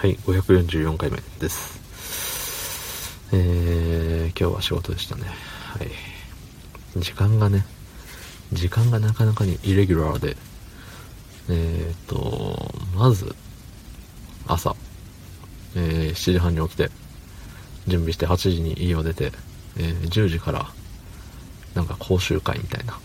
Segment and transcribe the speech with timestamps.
[0.00, 1.78] はい544回目です。
[3.34, 5.24] えー、今日は仕事でしたね。
[5.26, 5.90] はい。
[6.96, 7.66] 時間がね
[8.50, 10.38] 時間がなかなかにイレギュラーで。
[11.50, 13.36] えーとまず
[14.46, 14.74] 朝、
[15.76, 16.88] えー、7時半に起きて
[17.86, 19.32] 準備して8時に家を出て、
[19.76, 20.70] えー、10時から
[21.74, 22.98] なんか講習会みたいな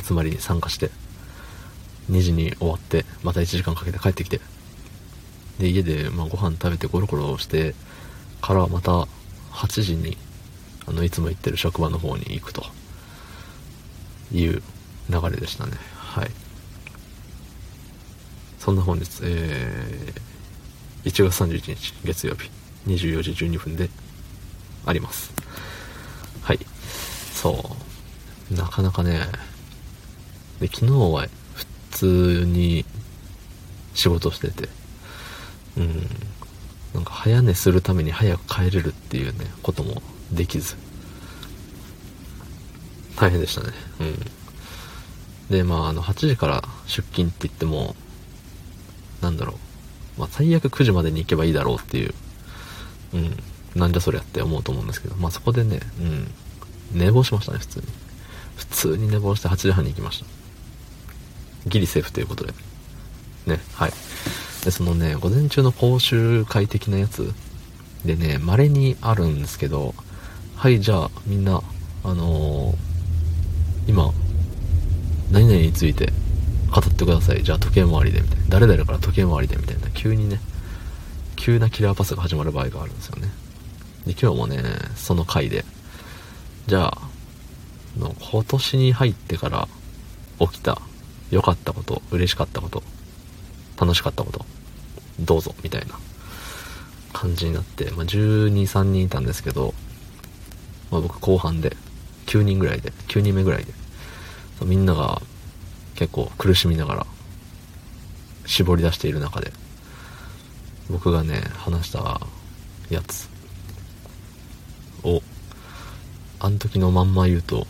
[0.00, 0.90] 集まりに参加して
[2.10, 4.40] 2時に終わってまた1時間かけて帰ってきて
[5.58, 7.74] で家でまあご飯食べてゴロゴロして
[8.42, 9.06] からまた
[9.52, 10.16] 8時に
[10.86, 12.64] あのいつも行ってる職場の方に行くと
[14.32, 14.62] いう
[15.08, 15.72] 流れでしたね。
[15.96, 16.30] はい。
[18.58, 22.50] そんな本日、えー、1月31日月曜日
[22.86, 23.88] 24時12分で
[24.84, 25.32] あります。
[26.42, 26.58] はい。
[27.32, 27.70] そ
[28.50, 28.54] う。
[28.54, 29.20] なかなかね
[30.60, 32.84] で昨日は普通に
[33.94, 34.68] 仕事してて
[35.76, 36.06] うん。
[36.94, 40.02] なんか早寝するために早く帰れるっていうねことも
[40.32, 40.76] できず。
[43.16, 43.72] 大変でしたね。
[44.00, 44.16] うん。
[45.50, 47.94] でまああの8時から出勤って言っても
[49.20, 49.58] なんだろ
[50.16, 50.20] う。
[50.20, 52.14] まあ最悪9時までに行けばいいだろうっていう。
[53.14, 53.36] うん。
[53.74, 55.16] なんじゃそりゃって思うと思うんですけど。
[55.16, 56.30] まあそこでねうん。
[56.92, 57.86] 寝坊しましたね普通に。
[58.56, 60.26] 普通に寝坊して8時半に行きました。
[61.66, 62.54] ギリセーフということで。
[63.46, 63.92] ねはい。
[64.66, 67.32] でそのね午前中の講習会的なやつ
[68.04, 69.94] でね稀にあるんですけど
[70.56, 71.62] はいじゃあみんな
[72.02, 72.76] あのー、
[73.86, 74.12] 今
[75.30, 76.12] 何々について
[76.74, 77.44] 語ってください。
[77.44, 78.44] じゃあ時計回りでみたいな。
[78.48, 79.88] 誰々から時計回りでみたいな。
[79.90, 80.40] 急にね
[81.36, 83.28] 急なキラーパスが始まる場合があるんですよね。
[84.04, 84.62] で今日もね
[84.96, 85.64] その回で
[86.66, 86.98] じゃあ
[87.96, 89.68] の今年に入ってから
[90.40, 90.80] 起きた
[91.30, 92.82] 良かったこと嬉しかったこと
[93.78, 94.44] 楽しかったこと。
[95.20, 95.54] どうぞ。
[95.62, 95.98] みたいな。
[97.12, 99.72] 感じになって、まあ、12、3人いたんですけど、
[100.90, 101.76] まあ、僕後半で。
[102.26, 102.90] 9人ぐらいで。
[103.08, 103.72] 9人目ぐらいで。
[104.64, 105.22] みんなが
[105.94, 107.06] 結構苦しみながら
[108.46, 109.52] 絞り出している中で。
[110.90, 112.20] 僕がね話した
[112.90, 113.28] やつ。
[115.02, 115.22] を
[116.40, 117.66] あの時のまんま言うと、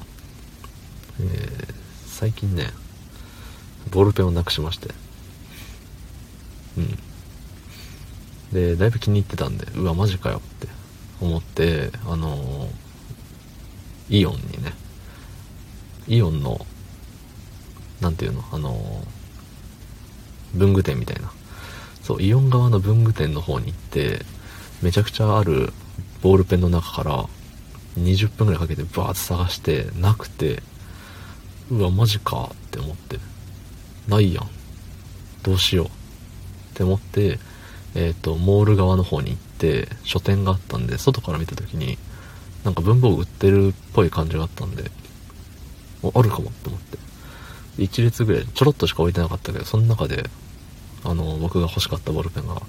[1.21, 1.75] えー、
[2.07, 2.71] 最近ね
[3.91, 5.06] ボールペンをなくしまして。
[6.77, 6.99] うん。
[8.53, 10.69] でだいぶ気に入ってたんでうわマジかよって
[11.21, 14.73] 思ってあのー、イオンにね
[16.07, 16.65] イオンの
[18.01, 21.33] 何ていうのあのー、文具店みたいな。
[22.03, 24.25] そうイオン側の文具店の方に行って
[24.81, 25.73] めちゃくちゃある
[26.23, 27.25] ボールペンの中から
[27.99, 30.63] 20分ぐらいかけてバーッと探してなくて
[31.69, 33.19] うわマジかって思って。
[34.09, 34.49] ないやん。
[35.43, 35.89] どうしよう。
[36.77, 37.39] って思って
[37.97, 41.97] えっ、ー、と、モール側の方に行って、書店があったんで、外から見た時に、
[42.63, 44.91] なんか文房具売ってるっぽい感じがあったんで、
[46.03, 46.99] あるかもって思って。
[47.79, 50.29] 1列ぐらいちょろっとしか置いてなかったけど、その中で、
[51.05, 52.61] あの、僕が欲しかったボールペンが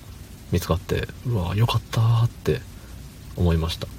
[0.54, 2.62] 見つかって、うわ、よかったーって
[3.36, 3.88] 思いました。
[3.88, 3.90] っ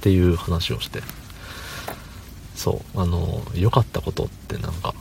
[0.00, 1.02] ていう話をして。
[2.54, 4.94] そう、あの、良かったことってなんか、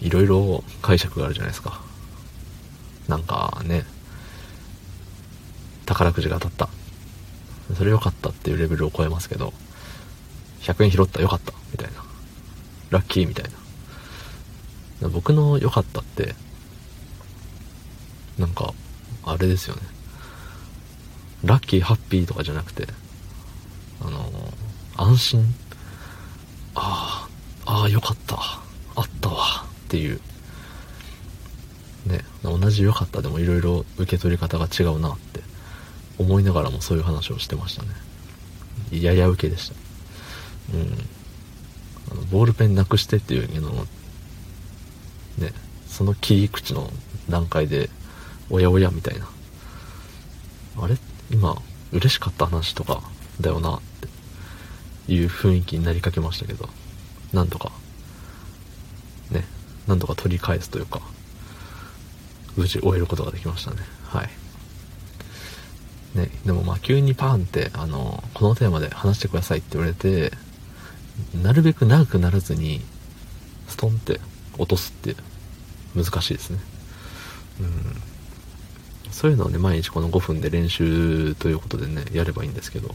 [0.00, 1.80] いろいろ解釈があるじゃないですか。
[3.08, 3.84] なんかね、
[5.86, 6.68] 宝くじが当たっ
[7.68, 7.74] た。
[7.74, 9.52] それ良かったっていうレベルを超えますけど、
[10.60, 12.04] 100円拾った良かったみたいな。
[12.90, 13.44] ラッキーみたい
[15.00, 15.08] な。
[15.08, 16.34] 僕の良かったって、
[18.38, 18.72] なんか、
[19.24, 19.82] あれですよね。
[21.44, 22.86] ラッキー、ハッピーとかじゃなくて、
[24.00, 24.30] あの、
[24.96, 25.54] 安心
[26.74, 27.28] あ
[27.66, 28.36] あ、ああ、よかった。
[28.96, 29.66] あったわ。
[29.84, 30.20] っていう
[32.06, 35.40] ね、同じ良かったでもいろいろ受け取り方が違うなって
[36.18, 37.88] 思いながらもそういう話をしてましたね。
[38.92, 39.74] やや受けでした。
[40.74, 41.08] うん。
[42.12, 43.70] あのボールペンなくしてっていうの
[45.38, 45.52] ね、
[45.88, 46.90] その切り口の
[47.28, 47.88] 段階で、
[48.50, 49.26] おやおやみたいな。
[50.76, 50.96] あれ？
[51.30, 51.56] 今、
[51.92, 53.00] 嬉しかった話とか
[53.40, 53.80] だよなっ
[55.06, 56.68] ていう雰囲気になりかけましたけど、
[57.32, 57.72] なんとか、
[59.30, 59.44] ね、
[59.86, 61.00] なんとか取り返すというか、
[62.56, 63.78] 無事終えることができましたね。
[64.08, 64.30] はい。
[66.14, 70.32] ね、でもまあ急にパーンって、あの、このテーマで話してくださいって言われて、
[71.42, 72.80] なるべく長くならずに、
[73.68, 74.20] ストンって
[74.58, 75.16] 落とすって
[75.94, 76.58] 難しいですね。
[77.60, 79.10] うん。
[79.10, 82.94] そういうのをね、毎日この5分で練習ということでね、やればいいんですけど、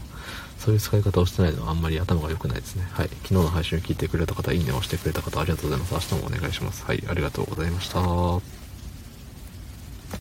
[0.58, 2.86] そういう使い方をしてないのはあんまり頭が良くないですね。
[2.92, 3.08] はい。
[3.08, 6.12] 昨日の配信を聞いてくれた方、いいねを押してくれた方、ありがとうございます。
[6.12, 6.84] 明日もお願いします。
[6.84, 7.02] はい。
[7.08, 8.59] ありがとうございました。